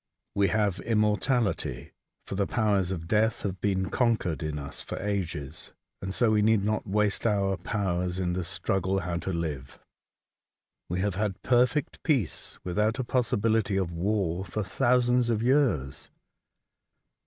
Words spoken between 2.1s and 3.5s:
for the powers of death